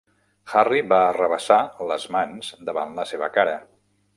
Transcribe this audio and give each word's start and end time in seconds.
Harry 0.53 0.79
va 0.93 1.01
arrabassar 1.09 1.59
les 1.91 2.07
mans 2.17 2.51
davant 2.71 2.99
la 3.03 3.07
seva 3.13 3.31
cara. 3.37 3.55